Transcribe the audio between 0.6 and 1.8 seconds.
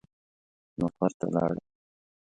ته مقر ته ولاړې.